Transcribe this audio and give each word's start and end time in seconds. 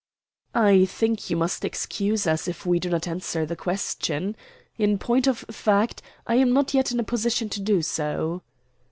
"I 0.55 0.85
think 0.85 1.29
you 1.29 1.37
must 1.37 1.63
excuse 1.63 2.25
us 2.25 2.47
if 2.47 2.65
we 2.65 2.79
do 2.79 2.89
not 2.89 3.07
answer 3.07 3.45
the 3.45 3.55
question. 3.55 4.35
In 4.79 4.97
point 4.97 5.27
of 5.27 5.37
fact, 5.51 6.01
I 6.25 6.37
am 6.37 6.51
not 6.53 6.73
yet 6.73 6.91
in 6.91 6.99
a 6.99 7.03
position 7.03 7.49
to 7.49 7.61
do 7.61 7.83
so." 7.83 8.41